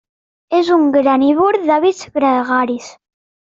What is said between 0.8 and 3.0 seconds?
granívor d'hàbits gregaris.